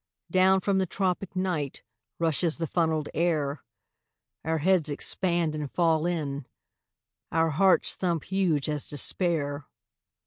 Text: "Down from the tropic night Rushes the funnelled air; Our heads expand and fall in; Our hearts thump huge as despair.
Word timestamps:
"Down 0.31 0.61
from 0.61 0.79
the 0.79 0.87
tropic 0.87 1.35
night 1.35 1.83
Rushes 2.17 2.57
the 2.57 2.65
funnelled 2.65 3.07
air; 3.13 3.63
Our 4.43 4.57
heads 4.57 4.89
expand 4.89 5.53
and 5.53 5.71
fall 5.71 6.07
in; 6.07 6.47
Our 7.31 7.51
hearts 7.51 7.93
thump 7.93 8.23
huge 8.23 8.67
as 8.67 8.87
despair. 8.87 9.67